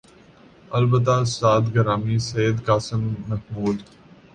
[0.77, 3.77] البتہ استاد گرامی سید قاسم محمود